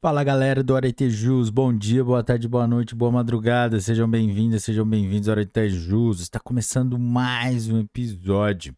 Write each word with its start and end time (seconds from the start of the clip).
Fala 0.00 0.22
galera 0.22 0.62
do 0.62 0.76
Aretejus, 0.76 1.50
bom 1.50 1.76
dia, 1.76 2.04
boa 2.04 2.22
tarde, 2.22 2.46
boa 2.46 2.68
noite, 2.68 2.94
boa 2.94 3.10
madrugada, 3.10 3.80
sejam 3.80 4.08
bem-vindas, 4.08 4.62
sejam 4.62 4.86
bem-vindos 4.86 5.28
ao 5.28 5.32
Aretejus. 5.32 6.20
Está 6.20 6.38
começando 6.38 6.96
mais 6.96 7.68
um 7.68 7.80
episódio. 7.80 8.76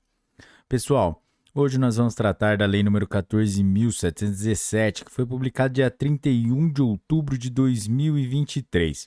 Pessoal, 0.67 1.23
hoje 1.55 1.77
nós 1.77 1.99
vamos 1.99 2.15
tratar 2.15 2.57
da 2.57 2.65
Lei 2.65 2.83
número 2.83 3.07
14.717, 3.07 5.05
que 5.05 5.11
foi 5.11 5.27
publicada 5.27 5.69
dia 5.69 5.91
31 5.91 6.73
de 6.73 6.81
outubro 6.81 7.37
de 7.37 7.51
2023. 7.51 9.07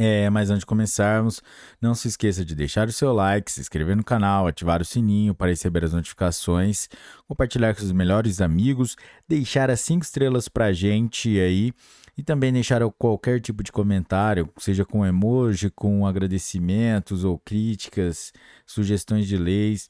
É, 0.00 0.30
mas 0.30 0.48
antes 0.48 0.60
de 0.60 0.66
começarmos, 0.66 1.42
não 1.82 1.92
se 1.92 2.06
esqueça 2.06 2.44
de 2.44 2.54
deixar 2.54 2.86
o 2.86 2.92
seu 2.92 3.12
like, 3.12 3.50
se 3.50 3.60
inscrever 3.60 3.96
no 3.96 4.04
canal, 4.04 4.46
ativar 4.46 4.80
o 4.80 4.84
sininho 4.84 5.34
para 5.34 5.48
receber 5.48 5.84
as 5.84 5.92
notificações, 5.92 6.88
compartilhar 7.26 7.74
com 7.74 7.82
os 7.82 7.90
melhores 7.90 8.40
amigos, 8.40 8.96
deixar 9.26 9.68
as 9.72 9.80
5 9.80 10.04
estrelas 10.04 10.48
para 10.48 10.66
a 10.66 10.72
gente 10.72 11.40
aí 11.40 11.72
e 12.16 12.22
também 12.22 12.52
deixar 12.52 12.80
qualquer 12.92 13.40
tipo 13.40 13.60
de 13.60 13.72
comentário, 13.72 14.48
seja 14.56 14.84
com 14.84 15.04
emoji, 15.04 15.68
com 15.68 16.06
agradecimentos 16.06 17.24
ou 17.24 17.36
críticas, 17.36 18.32
sugestões 18.64 19.26
de 19.26 19.36
leis. 19.36 19.88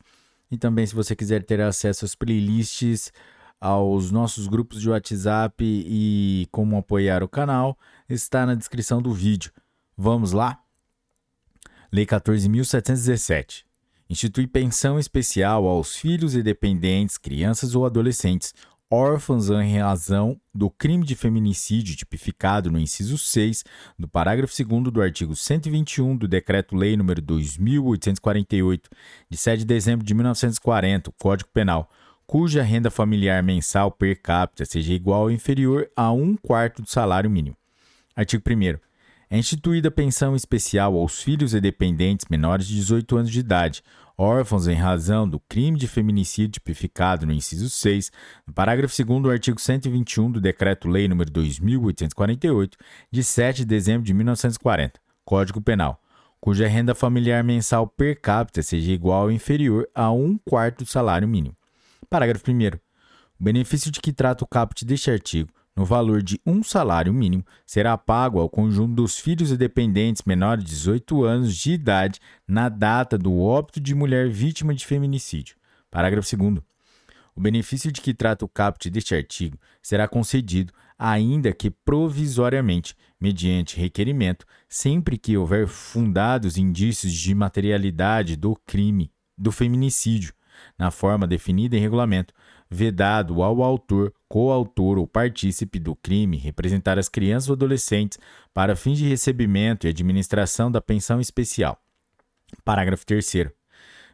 E 0.51 0.57
também, 0.57 0.87
se 0.87 0.95
você 0.95 1.15
quiser 1.15 1.43
ter 1.43 1.61
acesso 1.61 2.07
às 2.07 2.15
playlists, 2.15 3.13
aos 3.61 4.11
nossos 4.11 4.47
grupos 4.47 4.81
de 4.81 4.89
WhatsApp 4.89 5.63
e 5.63 6.49
como 6.51 6.79
apoiar 6.79 7.23
o 7.23 7.29
canal, 7.29 7.79
está 8.09 8.47
na 8.47 8.55
descrição 8.55 9.03
do 9.03 9.13
vídeo. 9.13 9.53
Vamos 10.01 10.31
lá? 10.31 10.61
Lei 11.91 12.07
14.717. 12.07 13.65
Institui 14.09 14.47
pensão 14.47 14.97
especial 14.97 15.67
aos 15.67 15.97
filhos 15.97 16.37
e 16.37 16.43
dependentes, 16.43 17.19
crianças 17.19 17.75
ou 17.75 17.85
adolescentes, 17.85 18.55
órfãos 18.89 19.51
em 19.51 19.77
razão 19.79 20.41
do 20.55 20.71
crime 20.71 21.05
de 21.05 21.17
feminicídio 21.17 21.97
tipificado 21.97 22.71
no 22.71 22.79
inciso 22.79 23.19
6 23.19 23.65
do 23.99 24.07
parágrafo 24.07 24.55
2 24.57 24.85
do 24.85 25.03
artigo 25.03 25.35
121 25.35 26.17
do 26.17 26.29
Decreto-Lei 26.29 26.97
nº 26.97 27.21
2848, 27.21 28.89
de 29.29 29.37
7 29.37 29.59
de 29.59 29.65
dezembro 29.65 30.07
de 30.07 30.15
1940, 30.15 31.13
Código 31.19 31.51
Penal, 31.53 31.91
cuja 32.25 32.63
renda 32.63 32.89
familiar 32.89 33.43
mensal 33.43 33.91
per 33.91 34.23
capita 34.23 34.65
seja 34.65 34.93
igual 34.93 35.23
ou 35.23 35.31
inferior 35.33 35.91
a 35.97 36.13
um 36.13 36.37
quarto 36.37 36.83
do 36.83 36.89
salário 36.89 37.29
mínimo. 37.29 37.57
Artigo 38.15 38.45
1 38.49 38.88
é 39.31 39.39
instituída 39.39 39.91
pensão 39.91 40.35
especial 40.35 40.97
aos 40.97 41.23
filhos 41.23 41.53
e 41.53 41.61
dependentes 41.61 42.27
menores 42.31 42.67
de 42.67 42.75
18 42.77 43.17
anos 43.17 43.31
de 43.31 43.41
idade, 43.41 43.83
órfãos 44.17 44.67
em 44.67 44.75
razão 44.75 45.29
do 45.29 45.39
crime 45.39 45.79
de 45.79 45.87
feminicídio 45.87 46.53
tipificado 46.53 47.27
no 47.27 47.33
inciso 47.33 47.69
6, 47.69 48.11
no 48.47 48.55
parágrafo 48.55 48.95
2 49.05 49.23
do 49.23 49.31
artigo 49.31 49.61
121 49.61 50.33
do 50.33 50.41
Decreto-Lei 50.41 51.07
nº 51.07 51.25
2848, 51.31 52.79
de 53.11 53.23
7 53.23 53.59
de 53.59 53.65
dezembro 53.67 54.07
de 54.07 54.15
1940, 54.15 54.99
Código 55.25 55.61
Penal, 55.61 56.03
cuja 56.41 56.67
renda 56.67 56.95
familiar 56.95 57.45
mensal 57.45 57.87
per 57.87 58.21
capita 58.21 58.63
seja 58.63 58.93
igual 58.93 59.25
ou 59.25 59.33
inferior 59.33 59.87
a 59.95 60.11
um 60.11 60.39
quarto 60.39 60.85
do 60.85 60.91
salário 60.91 61.29
mínimo. 61.29 61.55
Parágrafo 62.09 62.51
1 62.51 62.79
o 63.39 63.45
benefício 63.45 63.91
de 63.93 64.01
que 64.01 64.13
trata 64.13 64.43
o 64.43 64.49
caput 64.49 64.85
deste 64.85 65.11
artigo 65.11 65.51
no 65.79 65.85
valor 65.85 66.25
de 66.25 66.41
um 66.45 66.61
salário 66.61 67.15
mínimo, 67.15 67.47
será 67.65 67.97
pago 67.97 68.41
ao 68.41 68.51
conjunto 68.51 68.95
dos 68.95 69.17
filhos 69.17 69.53
e 69.53 69.57
dependentes 69.57 70.25
menores 70.27 70.65
de 70.65 70.71
18 70.71 71.23
anos 71.23 71.57
de 71.57 71.71
idade 71.71 72.19
na 72.49 72.69
data 72.69 73.17
do 73.17 73.39
óbito 73.39 73.79
de 73.79 73.95
mulher 73.95 74.29
vítima 74.29 74.75
de 74.75 74.85
feminicídio. 74.85 75.55
Parágrafo 75.89 76.37
2. 76.37 76.59
O 77.33 77.41
benefício 77.41 77.93
de 77.93 78.01
que 78.01 78.13
trata 78.13 78.45
o 78.45 78.49
caput 78.49 78.91
deste 78.91 79.15
artigo 79.15 79.57
será 79.81 80.09
concedido, 80.09 80.73
ainda 80.99 81.53
que 81.53 81.71
provisoriamente, 81.71 82.97
mediante 83.21 83.79
requerimento, 83.79 84.45
sempre 84.69 85.17
que 85.17 85.37
houver 85.37 85.69
fundados 85.69 86.59
indícios 86.59 87.13
de 87.13 87.33
materialidade 87.37 88.35
do 88.35 88.57
crime, 88.67 89.13
do 89.39 89.53
feminicídio, 89.53 90.33
na 90.79 90.91
forma 90.91 91.27
definida 91.27 91.77
em 91.77 91.81
regulamento, 91.81 92.35
vedado 92.71 93.43
ao 93.43 93.63
autor, 93.63 94.13
coautor 94.29 94.99
ou 94.99 95.07
partícipe 95.07 95.79
do 95.79 95.97
crime 95.97 96.37
representar 96.37 96.99
as 96.99 97.09
crianças 97.09 97.49
ou 97.49 97.55
adolescentes 97.55 98.19
para 98.53 98.77
fins 98.77 98.99
de 98.99 99.09
recebimento 99.09 99.87
e 99.87 99.91
administração 99.91 100.71
da 100.71 100.81
pensão 100.81 101.21
especial. 101.21 101.81
Parágrafo 102.65 103.07
3 103.07 103.51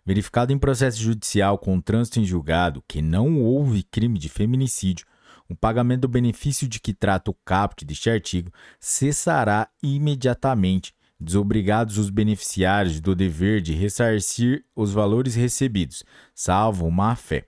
Verificado 0.06 0.52
em 0.52 0.58
processo 0.58 1.00
judicial 1.00 1.56
com 1.56 1.80
trânsito 1.80 2.20
em 2.20 2.24
julgado 2.24 2.84
que 2.86 3.00
não 3.00 3.42
houve 3.42 3.82
crime 3.82 4.18
de 4.18 4.28
feminicídio, 4.28 5.06
o 5.48 5.54
pagamento 5.54 6.02
do 6.02 6.08
benefício 6.08 6.68
de 6.68 6.80
que 6.80 6.92
trata 6.92 7.30
o 7.30 7.36
caput 7.44 7.84
deste 7.84 8.10
artigo 8.10 8.50
cessará 8.78 9.68
imediatamente, 9.82 10.94
desobrigados 11.20 11.98
os 11.98 12.10
beneficiários 12.10 13.00
do 13.00 13.14
dever 13.14 13.60
de 13.60 13.72
ressarcir 13.72 14.64
os 14.74 14.92
valores 14.92 15.34
recebidos, 15.34 16.04
salvo 16.34 16.90
má-fé. 16.90 17.46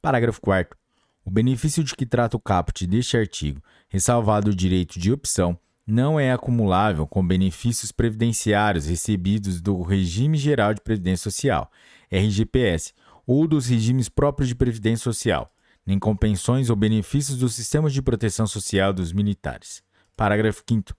Parágrafo 0.00 0.40
4. 0.40 0.76
O 1.24 1.30
benefício 1.30 1.82
de 1.82 1.94
que 1.94 2.04
trata 2.04 2.36
o 2.36 2.40
caput 2.40 2.86
deste 2.86 3.16
artigo, 3.16 3.62
ressalvado 3.88 4.50
o 4.50 4.54
direito 4.54 4.98
de 4.98 5.12
opção, 5.12 5.58
não 5.86 6.18
é 6.18 6.32
acumulável 6.32 7.06
com 7.06 7.26
benefícios 7.26 7.92
previdenciários 7.92 8.86
recebidos 8.86 9.60
do 9.60 9.82
Regime 9.82 10.36
Geral 10.36 10.74
de 10.74 10.80
Previdência 10.80 11.30
Social, 11.30 11.70
RGPS, 12.10 12.92
ou 13.26 13.46
dos 13.46 13.66
regimes 13.66 14.08
próprios 14.08 14.48
de 14.48 14.54
previdência 14.54 15.04
social, 15.04 15.52
nem 15.86 15.98
com 15.98 16.16
pensões 16.16 16.70
ou 16.70 16.76
benefícios 16.76 17.38
dos 17.38 17.54
sistemas 17.54 17.92
de 17.92 18.02
proteção 18.02 18.46
social 18.46 18.92
dos 18.92 19.12
militares. 19.12 19.82
Parágrafo 20.16 20.62
5 20.66 20.94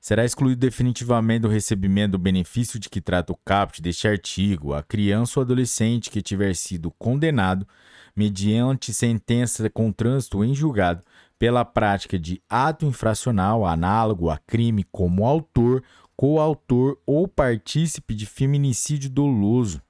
será 0.00 0.24
excluído 0.24 0.60
definitivamente 0.60 1.42
do 1.42 1.48
recebimento 1.48 2.12
do 2.12 2.18
benefício 2.18 2.78
de 2.78 2.88
que 2.88 3.00
trata 3.00 3.32
o 3.32 3.38
caput 3.44 3.82
deste 3.82 4.06
artigo 4.06 4.72
a 4.72 4.82
criança 4.82 5.40
ou 5.40 5.44
adolescente 5.44 6.10
que 6.10 6.22
tiver 6.22 6.54
sido 6.54 6.90
condenado 6.92 7.66
mediante 8.14 8.92
sentença 8.92 9.70
com 9.70 9.92
trânsito 9.92 10.42
em 10.44 10.52
julgado, 10.52 11.04
pela 11.38 11.64
prática 11.64 12.18
de 12.18 12.42
ato 12.48 12.84
infracional 12.84 13.64
análogo 13.64 14.28
a 14.28 14.38
crime 14.38 14.84
como 14.90 15.24
autor, 15.24 15.84
coautor 16.16 16.98
ou 17.06 17.28
partícipe 17.28 18.14
de 18.16 18.26
feminicídio 18.26 19.08
doloso 19.08 19.80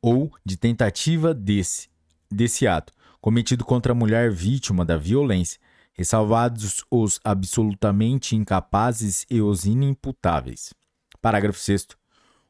ou 0.00 0.32
de 0.44 0.56
tentativa 0.56 1.34
desse, 1.34 1.88
desse 2.30 2.66
ato, 2.66 2.92
cometido 3.20 3.64
contra 3.64 3.92
a 3.92 3.94
mulher 3.94 4.30
vítima 4.30 4.84
da 4.84 4.96
violência, 4.96 5.60
ressalvados 6.02 6.84
os 6.90 7.20
absolutamente 7.22 8.34
incapazes 8.34 9.24
e 9.30 9.40
os 9.40 9.64
inimputáveis. 9.64 10.74
Parágrafo 11.20 11.60
6. 11.60 11.86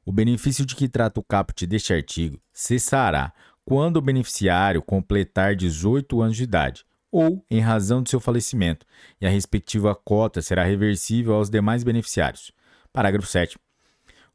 O 0.07 0.11
benefício 0.11 0.65
de 0.65 0.75
que 0.75 0.89
trata 0.89 1.21
o 1.21 1.23
caput 1.23 1.67
deste 1.67 1.93
artigo 1.93 2.41
cessará 2.51 3.31
quando 3.63 3.99
o 3.99 4.01
beneficiário 4.01 4.81
completar 4.81 5.55
18 5.55 6.23
anos 6.23 6.37
de 6.37 6.45
idade 6.45 6.87
ou 7.11 7.45
em 7.51 7.61
razão 7.61 8.03
de 8.03 8.09
seu 8.09 8.19
falecimento, 8.19 8.87
e 9.21 9.27
a 9.27 9.29
respectiva 9.29 9.95
cota 9.95 10.41
será 10.41 10.65
reversível 10.65 11.35
aos 11.35 11.51
demais 11.51 11.85
beneficiários. 11.85 12.53
Parágrafo 12.91 13.29
7. 13.29 13.59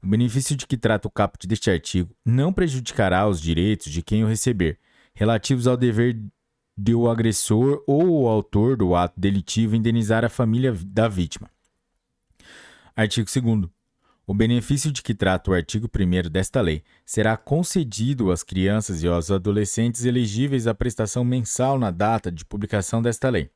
O 0.03 0.07
benefício 0.07 0.55
de 0.55 0.67
que 0.67 0.77
trata 0.77 1.07
o 1.07 1.11
caput 1.11 1.47
deste 1.47 1.71
artigo 1.71 2.15
não 2.23 2.53
prejudicará 2.53 3.27
os 3.27 3.41
direitos 3.41 3.91
de 3.91 4.03
quem 4.03 4.23
o 4.23 4.27
receber, 4.27 4.79
relativos 5.15 5.65
ao 5.65 5.75
dever 5.75 6.21
do 6.77 7.09
agressor 7.09 7.83
ou 7.87 8.21
o 8.21 8.27
autor 8.27 8.77
do 8.77 8.93
ato 8.95 9.19
delitivo 9.19 9.75
indenizar 9.75 10.23
a 10.23 10.29
família 10.29 10.71
da 10.85 11.07
vítima. 11.07 11.49
Artigo 12.95 13.27
2. 13.41 13.69
O 14.27 14.33
benefício 14.33 14.91
de 14.91 15.01
que 15.01 15.15
trata 15.15 15.49
o 15.49 15.53
artigo 15.53 15.87
1 15.87 16.29
desta 16.29 16.59
lei 16.59 16.83
será 17.05 17.37
concedido 17.37 18.29
às 18.29 18.43
crianças 18.43 19.01
e 19.01 19.07
aos 19.07 19.31
adolescentes 19.31 20.03
elegíveis 20.03 20.67
à 20.67 20.75
prestação 20.75 21.23
mensal 21.23 21.79
na 21.79 21.91
data 21.91 22.29
de 22.29 22.43
publicação 22.43 23.01
desta 23.01 23.29
lei, 23.29 23.49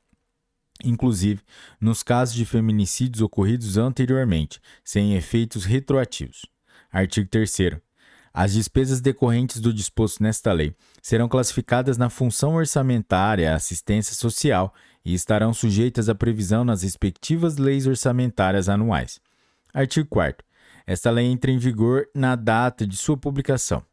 inclusive 0.82 1.42
nos 1.78 2.02
casos 2.02 2.34
de 2.34 2.46
feminicídios 2.46 3.20
ocorridos 3.20 3.76
anteriormente, 3.76 4.60
sem 4.82 5.14
efeitos 5.14 5.64
retroativos. 5.66 6.46
Artigo 6.90 7.28
3. 7.28 7.82
As 8.32 8.52
despesas 8.52 9.00
decorrentes 9.00 9.60
do 9.60 9.72
disposto 9.72 10.22
nesta 10.22 10.52
lei 10.52 10.74
serão 11.02 11.28
classificadas 11.28 11.98
na 11.98 12.08
função 12.08 12.54
orçamentária 12.54 13.54
assistência 13.54 14.14
social 14.14 14.72
e 15.04 15.12
estarão 15.14 15.52
sujeitas 15.52 16.08
à 16.08 16.14
previsão 16.14 16.64
nas 16.64 16.82
respectivas 16.82 17.56
leis 17.56 17.86
orçamentárias 17.86 18.68
anuais. 18.68 19.20
Artigo 19.74 20.08
4 20.08 20.52
esta 20.86 21.10
lei 21.10 21.26
entra 21.26 21.50
em 21.50 21.58
vigor 21.58 22.08
na 22.14 22.34
data 22.34 22.86
de 22.86 22.96
sua 22.96 23.16
publicação. 23.16 23.84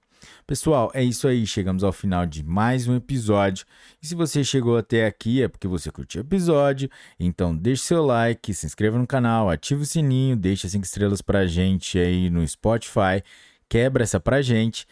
Pessoal, 0.45 0.91
é 0.93 1.03
isso 1.03 1.27
aí. 1.27 1.45
Chegamos 1.45 1.83
ao 1.83 1.93
final 1.93 2.25
de 2.25 2.43
mais 2.43 2.87
um 2.87 2.95
episódio. 2.95 3.65
E 4.01 4.07
se 4.07 4.15
você 4.15 4.43
chegou 4.43 4.77
até 4.77 5.05
aqui 5.05 5.41
é 5.41 5.47
porque 5.47 5.67
você 5.67 5.91
curtiu 5.91 6.21
o 6.21 6.25
episódio. 6.25 6.89
Então 7.19 7.55
deixe 7.55 7.83
seu 7.83 8.05
like, 8.05 8.53
se 8.53 8.65
inscreva 8.65 8.97
no 8.97 9.07
canal, 9.07 9.49
ative 9.49 9.83
o 9.83 9.85
sininho, 9.85 10.35
deixe 10.35 10.67
cinco 10.67 10.85
estrelas 10.85 11.21
pra 11.21 11.45
gente 11.45 11.97
aí 11.97 12.29
no 12.29 12.45
Spotify, 12.45 13.23
quebra 13.69 14.03
essa 14.03 14.19
pra 14.19 14.41
gente. 14.41 14.85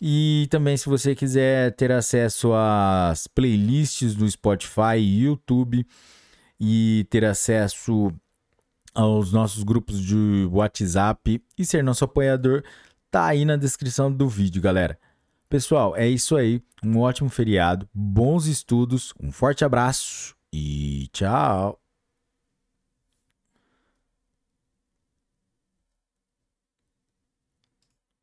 E 0.00 0.46
também, 0.50 0.76
se 0.76 0.88
você 0.88 1.14
quiser 1.14 1.74
ter 1.76 1.92
acesso 1.92 2.52
às 2.52 3.26
playlists 3.26 4.14
do 4.14 4.28
Spotify 4.28 4.98
e 4.98 5.22
YouTube 5.24 5.86
e 6.60 7.06
ter 7.08 7.24
acesso 7.24 8.12
aos 8.94 9.32
nossos 9.32 9.62
grupos 9.62 10.00
de 10.00 10.48
WhatsApp 10.50 11.42
e 11.58 11.64
ser 11.64 11.82
nosso 11.82 12.04
apoiador, 12.04 12.62
tá 13.10 13.26
aí 13.26 13.44
na 13.44 13.56
descrição 13.56 14.12
do 14.12 14.28
vídeo, 14.28 14.62
galera. 14.62 14.98
Pessoal, 15.48 15.96
é 15.96 16.08
isso 16.08 16.36
aí. 16.36 16.60
Um 16.82 16.98
ótimo 16.98 17.30
feriado, 17.30 17.88
bons 17.94 18.46
estudos, 18.46 19.14
um 19.20 19.32
forte 19.32 19.64
abraço 19.64 20.34
e 20.52 21.08
tchau! 21.12 21.83